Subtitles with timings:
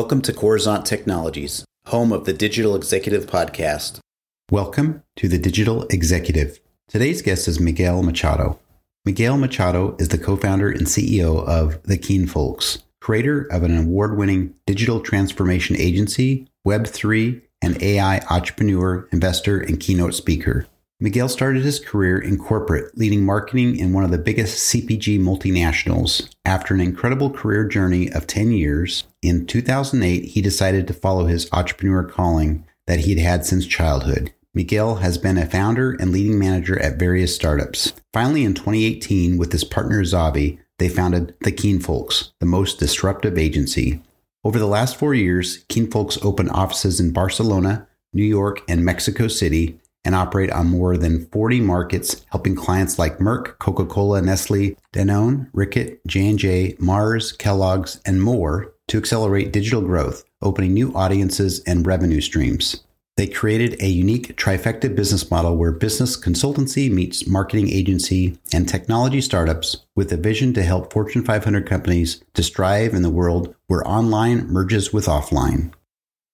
[0.00, 3.98] Welcome to Coruzant Technologies, home of the Digital Executive Podcast.
[4.50, 6.58] Welcome to the Digital Executive.
[6.88, 8.58] Today's guest is Miguel Machado.
[9.04, 14.16] Miguel Machado is the co founder and CEO of The Keenfolks, creator of an award
[14.16, 20.66] winning digital transformation agency, Web3, and AI entrepreneur, investor, and keynote speaker.
[21.02, 26.28] Miguel started his career in corporate, leading marketing in one of the biggest CPG multinationals.
[26.44, 31.48] After an incredible career journey of 10 years, in 2008, he decided to follow his
[31.52, 34.34] entrepreneur calling that he'd had since childhood.
[34.52, 37.94] Miguel has been a founder and leading manager at various startups.
[38.12, 44.02] Finally, in 2018, with his partner Zavi, they founded The Keenfolks, the most disruptive agency.
[44.44, 49.80] Over the last four years, Keenfolks opened offices in Barcelona, New York, and Mexico City,
[50.04, 55.98] and operate on more than 40 markets, helping clients like Merck, Coca-Cola, Nestle, Danone, Reckitt,
[56.06, 62.82] J&J, Mars, Kellogg's, and more to accelerate digital growth, opening new audiences and revenue streams.
[63.16, 69.20] They created a unique trifecta business model where business consultancy meets marketing agency and technology
[69.20, 73.86] startups with a vision to help Fortune 500 companies to strive in the world where
[73.86, 75.70] online merges with offline.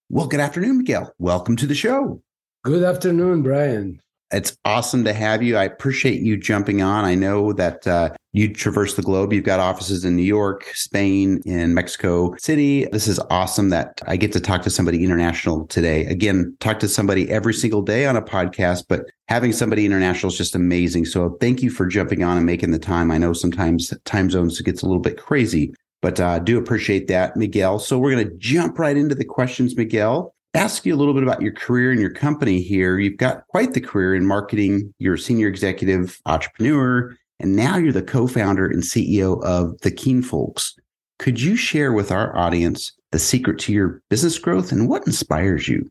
[0.08, 1.12] Well, good afternoon, Miguel.
[1.18, 2.22] Welcome to the show.
[2.66, 4.00] Good afternoon, Brian.
[4.32, 5.56] It's awesome to have you.
[5.56, 7.04] I appreciate you jumping on.
[7.04, 9.32] I know that uh, you traverse the globe.
[9.32, 12.86] You've got offices in New York, Spain, in Mexico City.
[12.86, 16.06] This is awesome that I get to talk to somebody international today.
[16.06, 20.36] Again, talk to somebody every single day on a podcast, but having somebody international is
[20.36, 21.04] just amazing.
[21.04, 23.12] So thank you for jumping on and making the time.
[23.12, 25.72] I know sometimes time zones gets a little bit crazy,
[26.02, 27.78] but I uh, do appreciate that, Miguel.
[27.78, 31.22] So we're going to jump right into the questions, Miguel ask you a little bit
[31.22, 32.98] about your career and your company here.
[32.98, 34.92] You've got quite the career in marketing.
[34.98, 40.72] You're a senior executive entrepreneur, and now you're the co-founder and CEO of the Keenfolks.
[41.18, 45.68] Could you share with our audience the secret to your business growth and what inspires
[45.68, 45.90] you?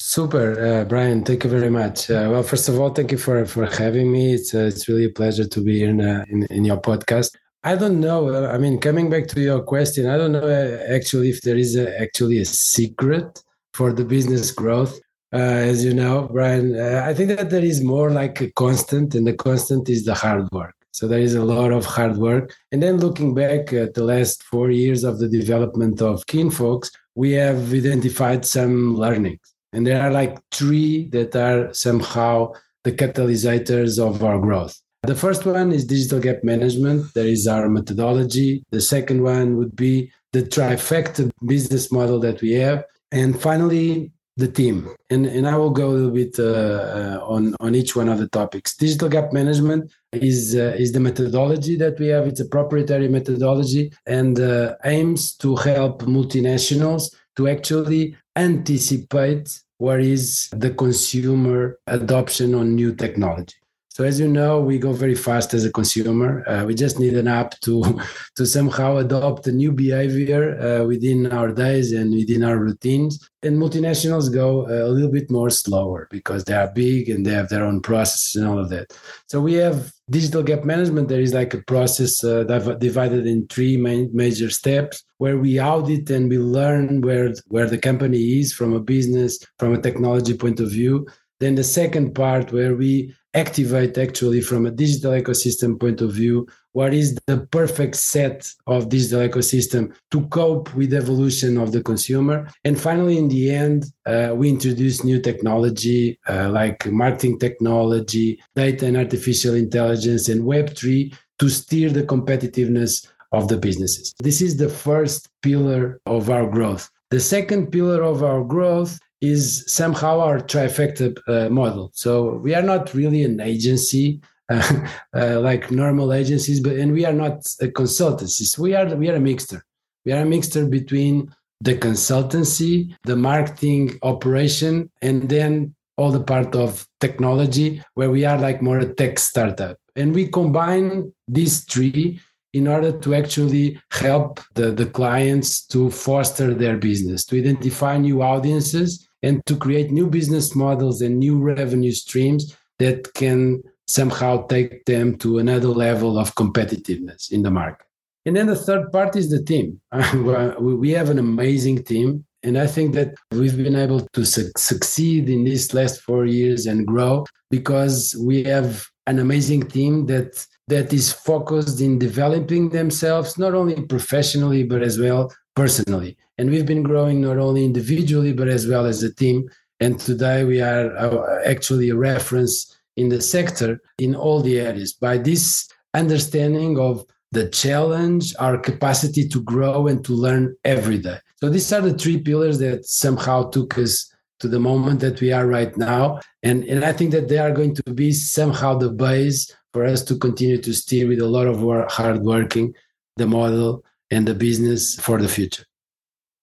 [0.00, 1.24] Super, uh, Brian.
[1.24, 2.10] Thank you very much.
[2.10, 4.32] Uh, well, first of all, thank you for for having me.
[4.32, 7.36] It's uh, it's really a pleasure to be in, uh, in in your podcast.
[7.62, 8.46] I don't know.
[8.46, 11.76] I mean, coming back to your question, I don't know uh, actually if there is
[11.76, 13.42] a, actually a secret
[13.80, 14.94] for the business growth.
[15.32, 19.14] Uh, as you know, Brian, uh, I think that there is more like a constant,
[19.14, 20.76] and the constant is the hard work.
[20.92, 22.46] So there is a lot of hard work.
[22.72, 27.30] And then looking back at the last four years of the development of Keenfolks, we
[27.44, 29.46] have identified some learnings.
[29.72, 32.52] And there are like three that are somehow
[32.84, 34.74] the catalyzers of our growth.
[35.04, 37.14] The first one is digital gap management.
[37.14, 38.62] There is our methodology.
[38.76, 44.48] The second one would be the trifecta business model that we have and finally the
[44.48, 44.88] team.
[45.10, 48.18] And and i will go a little bit uh, uh, on on each one of
[48.18, 48.76] the topics.
[48.76, 52.26] Digital gap management is uh, is the methodology that we have.
[52.26, 60.48] It's a proprietary methodology and uh, aims to help multinationals to actually anticipate what is
[60.52, 63.59] the consumer adoption on new technology
[63.92, 66.48] so as you know, we go very fast as a consumer.
[66.48, 67.82] Uh, we just need an app to
[68.36, 73.28] to somehow adopt a new behavior uh, within our days and within our routines.
[73.42, 77.48] And multinationals go a little bit more slower because they are big and they have
[77.48, 78.92] their own processes and all of that.
[79.26, 81.08] So we have digital gap management.
[81.08, 82.44] There is like a process uh,
[82.78, 87.78] divided in three main major steps where we audit and we learn where where the
[87.78, 91.06] company is from a business, from a technology point of view.
[91.40, 96.46] Then the second part where we activate actually from a digital ecosystem point of view
[96.72, 102.48] what is the perfect set of digital ecosystem to cope with evolution of the consumer.
[102.64, 108.86] And finally in the end uh, we introduce new technology uh, like marketing technology data
[108.86, 114.12] and artificial intelligence and web3 to steer the competitiveness of the businesses.
[114.20, 116.90] This is the first pillar of our growth.
[117.10, 121.90] The second pillar of our growth is somehow our trifecta uh, model.
[121.94, 124.20] So we are not really an agency
[124.50, 128.58] uh, uh, like normal agencies, but and we are not a consultancy.
[128.58, 129.64] we are we are a mixture.
[130.04, 136.56] We are a mixture between the consultancy, the marketing operation, and then all the part
[136.56, 139.76] of technology, where we are like more a tech startup.
[139.94, 142.18] And we combine these three
[142.52, 148.22] in order to actually help the, the clients to foster their business, to identify new
[148.22, 154.84] audiences and to create new business models and new revenue streams that can somehow take
[154.84, 157.86] them to another level of competitiveness in the market.
[158.26, 159.80] And then the third part is the team.
[160.60, 162.24] we have an amazing team.
[162.42, 166.66] And I think that we've been able to su- succeed in these last four years
[166.66, 173.36] and grow because we have an amazing team that that is focused in developing themselves
[173.36, 178.48] not only professionally but as well personally And we've been growing not only individually, but
[178.48, 179.46] as well as a team.
[179.78, 184.94] And today we are uh, actually a reference in the sector in all the areas
[184.94, 191.18] by this understanding of the challenge, our capacity to grow and to learn every day.
[191.40, 195.32] So these are the three pillars that somehow took us to the moment that we
[195.32, 196.20] are right now.
[196.42, 200.02] And, and I think that they are going to be somehow the base for us
[200.04, 202.72] to continue to steer with a lot of work, hard working,
[203.18, 205.64] the model and the business for the future.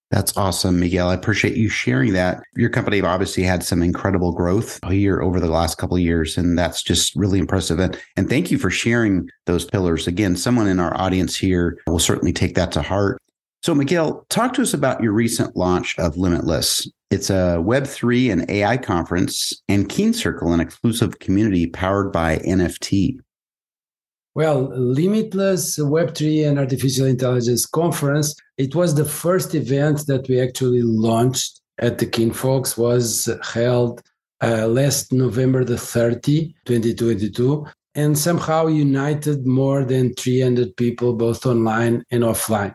[0.10, 1.10] That's awesome, Miguel.
[1.10, 2.42] I appreciate you sharing that.
[2.56, 6.58] Your company obviously had some incredible growth here over the last couple of years, and
[6.58, 7.80] that's just really impressive.
[7.80, 10.08] And, and thank you for sharing those pillars.
[10.08, 13.22] Again, someone in our audience here will certainly take that to heart.
[13.64, 16.90] So, Miguel, talk to us about your recent launch of Limitless.
[17.12, 23.18] It's a Web3 and AI conference and Keen Circle, an exclusive community powered by NFT.
[24.36, 30.82] Well, Limitless Web3 and Artificial Intelligence Conference, it was the first event that we actually
[30.82, 34.02] launched at the Keenfolks, was held
[34.42, 37.66] uh, last November the 30, 2022,
[37.96, 42.74] and somehow united more than 300 people, both online and offline,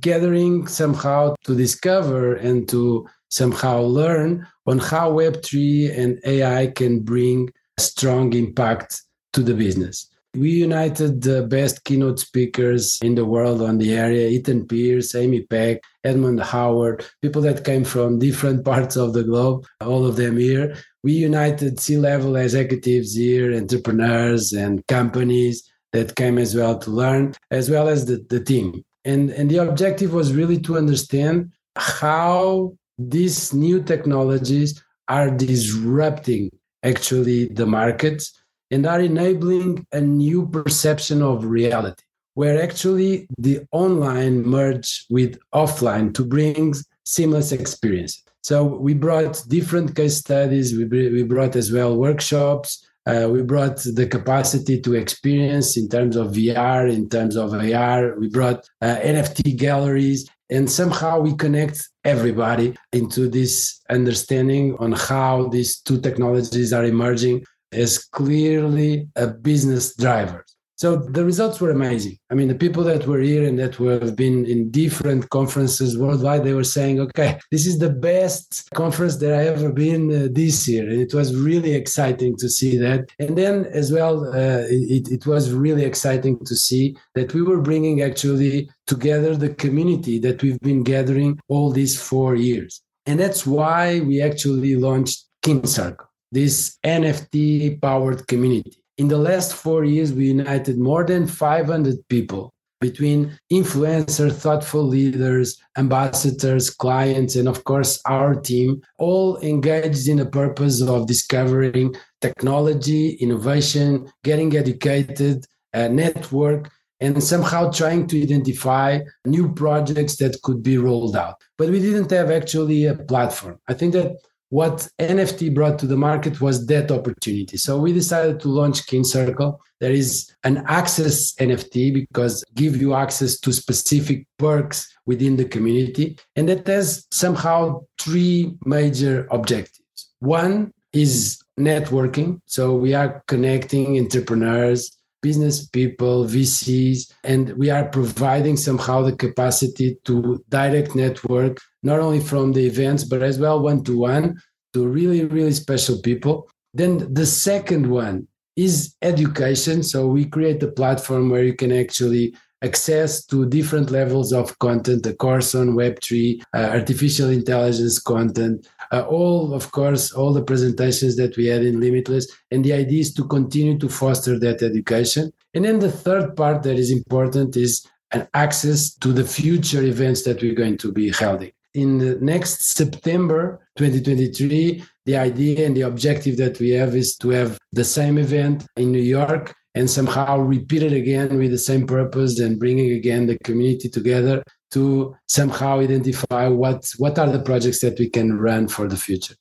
[0.00, 7.50] gathering somehow to discover and to somehow learn on how Web3 and AI can bring
[7.78, 10.09] strong impact to the business.
[10.34, 15.42] We united the best keynote speakers in the world on the area Ethan Pierce, Amy
[15.42, 20.36] Peck, Edmund Howard, people that came from different parts of the globe, all of them
[20.36, 20.76] here.
[21.02, 27.34] We united C level executives here, entrepreneurs and companies that came as well to learn,
[27.50, 28.84] as well as the, the team.
[29.04, 36.50] And, and the objective was really to understand how these new technologies are disrupting
[36.84, 38.32] actually the markets
[38.70, 42.02] and are enabling a new perception of reality.
[42.34, 46.74] Where actually the online merge with offline to bring
[47.04, 48.22] seamless experience.
[48.42, 53.78] So we brought different case studies we, we brought as well workshops uh, we brought
[53.78, 58.96] the capacity to experience in terms of vr in terms of ar we brought uh,
[58.96, 66.72] nft galleries and somehow we connect everybody into this understanding on how these two technologies
[66.72, 70.44] are emerging as clearly a business driver.
[70.80, 72.16] So the results were amazing.
[72.30, 76.42] I mean, the people that were here and that have been in different conferences worldwide,
[76.42, 80.66] they were saying, okay, this is the best conference that I ever been uh, this
[80.66, 80.88] year.
[80.88, 83.10] And it was really exciting to see that.
[83.18, 87.60] And then as well, uh, it, it was really exciting to see that we were
[87.60, 92.80] bringing actually together the community that we've been gathering all these four years.
[93.04, 98.82] And that's why we actually launched Keen Circle this NFT powered community.
[98.98, 105.58] In the last four years, we united more than 500 people between influencers, thoughtful leaders,
[105.76, 113.10] ambassadors, clients, and of course, our team, all engaged in the purpose of discovering technology,
[113.20, 115.44] innovation, getting educated,
[115.74, 121.36] uh, network, and somehow trying to identify new projects that could be rolled out.
[121.58, 123.58] But we didn't have actually a platform.
[123.68, 124.16] I think that
[124.50, 127.56] what NFT brought to the market was that opportunity.
[127.56, 129.60] So we decided to launch Keen Circle.
[129.78, 136.18] There is an access NFT because give you access to specific perks within the community.
[136.34, 140.10] And that has somehow three major objectives.
[140.18, 142.40] One is networking.
[142.46, 144.90] So we are connecting entrepreneurs,
[145.22, 152.20] business people, VCs, and we are providing somehow the capacity to direct network, not only
[152.20, 154.40] from the events, but as well one to one
[154.72, 156.48] to really, really special people.
[156.74, 159.82] Then the second one is education.
[159.82, 165.02] So we create a platform where you can actually access to different levels of content,
[165.02, 171.16] the course on Web3, uh, artificial intelligence content, uh, all, of course, all the presentations
[171.16, 172.30] that we had in Limitless.
[172.50, 175.32] And the idea is to continue to foster that education.
[175.54, 180.22] And then the third part that is important is an access to the future events
[180.24, 181.52] that we're going to be holding.
[181.74, 187.30] In the next September 2023, the idea and the objective that we have is to
[187.30, 191.86] have the same event in New York and somehow repeat it again with the same
[191.86, 197.80] purpose and bringing again the community together to somehow identify what what are the projects
[197.80, 199.34] that we can run for the future.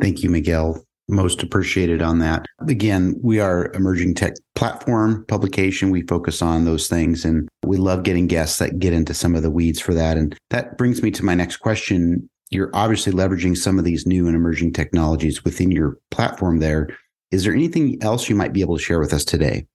[0.00, 0.84] Thank you, Miguel.
[1.12, 2.46] Most appreciated on that.
[2.66, 5.90] Again, we are emerging tech platform publication.
[5.90, 9.42] We focus on those things and we love getting guests that get into some of
[9.42, 10.16] the weeds for that.
[10.16, 12.30] And that brings me to my next question.
[12.48, 16.88] You're obviously leveraging some of these new and emerging technologies within your platform there.
[17.30, 19.66] Is there anything else you might be able to share with us today?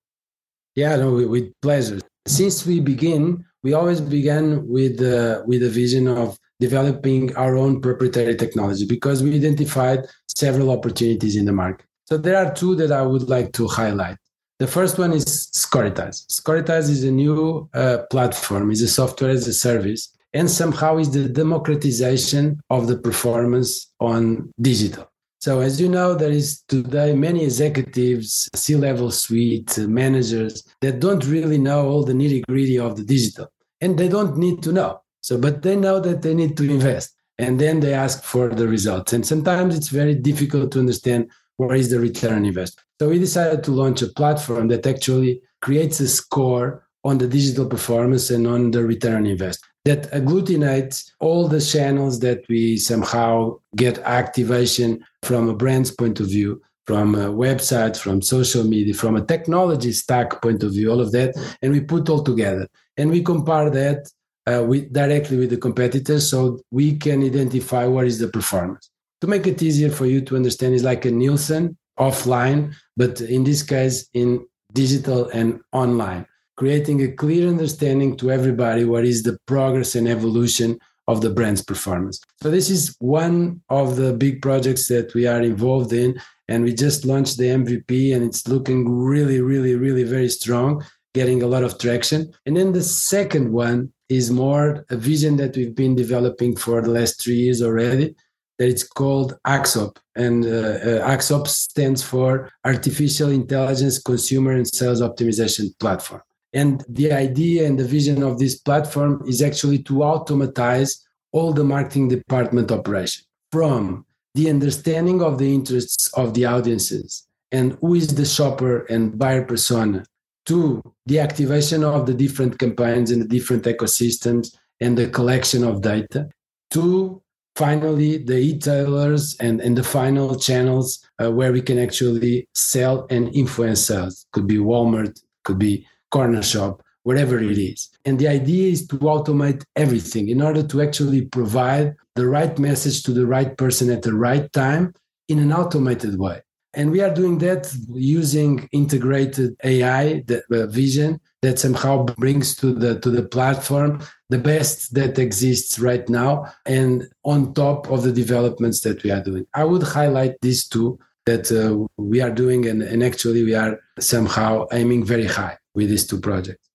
[0.74, 2.00] Yeah, no, with pleasure.
[2.26, 7.82] Since we begin, we always began with uh, with a vision of developing our own
[7.82, 10.08] proprietary technology because we identified
[10.44, 11.86] several opportunities in the market.
[12.10, 14.18] So there are two that I would like to highlight.
[14.60, 15.26] The first one is
[15.64, 16.18] Scoretize.
[16.38, 20.04] Scoretize is a new uh, platform, is a software as a service,
[20.34, 25.06] and somehow is the democratization of the performance on digital.
[25.40, 31.60] So as you know, there is today many executives, C-level suite managers that don't really
[31.68, 33.48] know all the nitty gritty of the digital,
[33.82, 35.02] and they don't need to know.
[35.22, 38.68] So, but they know that they need to invest, and then they ask for the
[38.68, 39.14] results.
[39.14, 42.86] And sometimes it's very difficult to understand where is the return on investment.
[43.00, 47.66] So we decided to launch a platform that actually creates a score on the digital
[47.66, 53.58] performance and on the return on investment that agglutinates all the channels that we somehow
[53.78, 59.16] get activation from a brand's point of view from a website from social media from
[59.16, 62.68] a technology stack point of view all of that and we put all together
[62.98, 64.10] and we compare that
[64.48, 68.90] uh, with, directly with the competitors so we can identify what is the performance
[69.22, 73.44] to make it easier for you to understand is like a nielsen offline but in
[73.44, 76.26] this case in digital and online
[76.56, 80.78] creating a clear understanding to everybody what is the progress and evolution
[81.08, 82.20] of the brand's performance.
[82.42, 86.74] So this is one of the big projects that we are involved in and we
[86.74, 91.64] just launched the MVP and it's looking really really really very strong, getting a lot
[91.64, 92.34] of traction.
[92.46, 96.90] And then the second one is more a vision that we've been developing for the
[96.90, 98.16] last 3 years already
[98.58, 99.98] that it's called AXOP.
[100.16, 106.22] And uh, uh, AXOP stands for Artificial Intelligence Consumer and Sales Optimization Platform.
[106.54, 111.64] And the idea and the vision of this platform is actually to automatize all the
[111.64, 118.16] marketing department operation from the understanding of the interests of the audiences and who is
[118.16, 120.04] the shopper and buyer persona
[120.48, 125.82] to the activation of the different campaigns in the different ecosystems and the collection of
[125.82, 126.28] data
[126.72, 127.22] to
[127.56, 133.34] finally the e-tailers and, and the final channels uh, where we can actually sell and
[133.36, 137.90] influence sales could be walmart could be corner shop, whatever it is.
[138.06, 143.04] And the idea is to automate everything in order to actually provide the right message
[143.04, 144.94] to the right person at the right time
[145.28, 146.42] in an automated way.
[146.78, 152.72] And we are doing that using integrated AI the, uh, vision that somehow brings to
[152.72, 158.12] the to the platform the best that exists right now and on top of the
[158.12, 159.48] developments that we are doing.
[159.56, 163.80] I would highlight these two that uh, we are doing and, and actually we are
[164.00, 166.70] somehow aiming very high with these two projects.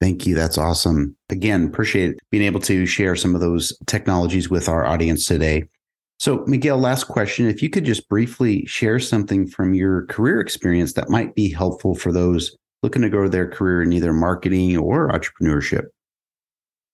[0.00, 0.34] Thank you.
[0.34, 1.14] That's awesome.
[1.28, 5.64] Again, appreciate being able to share some of those technologies with our audience today.
[6.20, 7.48] So, Miguel, last question.
[7.48, 11.94] If you could just briefly share something from your career experience that might be helpful
[11.94, 15.84] for those looking to grow their career in either marketing or entrepreneurship.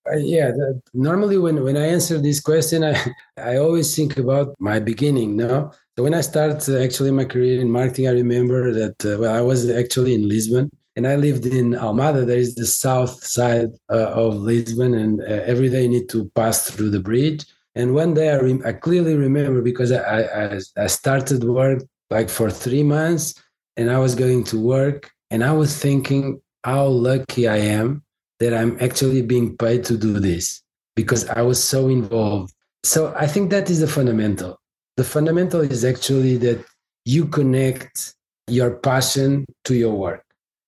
[0.09, 0.53] Uh, yeah,
[0.93, 2.95] normally when, when I answer this question, I,
[3.37, 5.35] I always think about my beginning.
[5.35, 9.19] No, so when I started uh, actually my career in marketing, I remember that uh,
[9.19, 12.25] well, I was actually in Lisbon and I lived in Almada.
[12.25, 16.31] There is the south side uh, of Lisbon, and uh, every day I need to
[16.33, 17.45] pass through the bridge.
[17.77, 22.49] And one day I, I clearly remember because I, I, I started work like for
[22.49, 23.35] three months,
[23.75, 28.03] and I was going to work, and I was thinking how lucky I am
[28.39, 30.63] that I'm actually being paid to do this
[30.95, 32.51] because I was so involved.
[32.83, 34.57] So I think that is the fundamental.
[34.95, 36.65] The fundamental is actually that
[37.05, 38.15] you connect
[38.47, 40.23] your passion to your work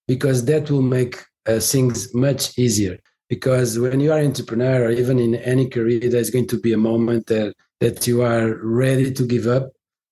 [0.08, 1.16] because that will make
[1.48, 3.00] uh, things much easier.
[3.30, 6.74] Because when you are an entrepreneur or even in any career, there's going to be
[6.74, 9.70] a moment that, that you are ready to give up.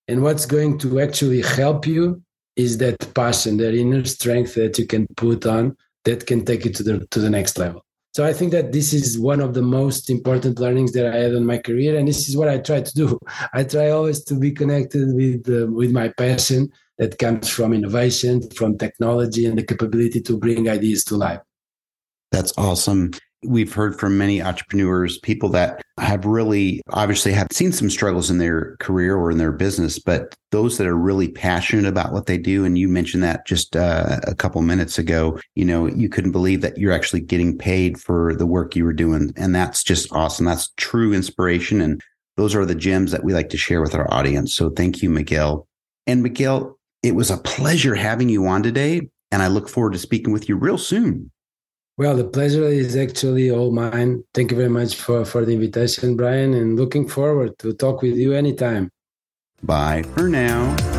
[0.07, 2.21] And what's going to actually help you
[2.55, 6.71] is that passion, that inner strength that you can put on that can take you
[6.71, 7.83] to the to the next level.
[8.13, 11.33] So I think that this is one of the most important learnings that I had
[11.33, 13.19] in my career, and this is what I try to do.
[13.53, 18.49] I try always to be connected with uh, with my passion that comes from innovation,
[18.51, 21.41] from technology, and the capability to bring ideas to life.
[22.31, 23.11] That's awesome.
[23.43, 28.39] We've heard from many entrepreneurs, people that have really obviously have seen some struggles in
[28.39, 32.37] their career or in their business, but those that are really passionate about what they
[32.37, 32.65] do.
[32.65, 36.61] And you mentioned that just uh, a couple minutes ago, you know, you couldn't believe
[36.61, 39.31] that you're actually getting paid for the work you were doing.
[39.37, 40.45] And that's just awesome.
[40.45, 41.79] That's true inspiration.
[41.79, 42.01] And
[42.37, 44.55] those are the gems that we like to share with our audience.
[44.55, 45.67] So thank you, Miguel.
[46.07, 49.99] And Miguel, it was a pleasure having you on today, and I look forward to
[49.99, 51.31] speaking with you real soon.
[51.97, 54.23] Well, the pleasure is actually all mine.
[54.31, 58.15] Thank you very much for, for the invitation, Brian, and looking forward to talk with
[58.15, 58.91] you anytime.
[59.63, 60.96] Bye for now.